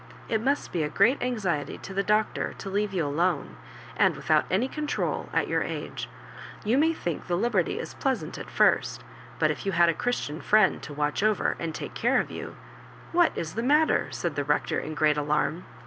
It 0.27 0.41
must 0.41 0.71
be 0.71 0.81
a 0.81 0.89
great 0.89 1.21
anxiety 1.21 1.77
to 1.77 1.93
the 1.93 2.01
Doctor 2.01 2.53
to 2.57 2.69
leare 2.71 2.89
you 2.91 3.05
alone, 3.05 3.55
and 3.95 4.15
without 4.15 4.45
any 4.49 4.67
control, 4.67 5.29
at 5.31 5.47
your 5.47 5.61
age. 5.61 6.09
You 6.65 6.79
may 6.79 6.91
think 6.91 7.27
the 7.27 7.35
liberty 7.37 7.75
Js 7.77 7.99
pleasant 7.99 8.39
at 8.39 8.49
first, 8.49 9.03
but 9.37 9.51
if 9.51 9.63
you 9.63 9.73
had 9.73 9.89
a 9.89 9.93
Christian 9.93 10.41
friend 10.41 10.81
to 10.81 10.91
watch 10.95 11.21
over 11.21 11.55
and 11.59 11.75
take 11.75 11.93
care 11.93 12.19
of 12.19 12.31
you 12.31 12.55
^What 13.13 13.29
is 13.37 13.53
the 13.53 13.61
matter?" 13.61 14.07
said 14.11 14.35
the 14.35 14.43
Rector, 14.43 14.79
in 14.79 14.95
great 14.95 15.17
alarm. 15.17 15.65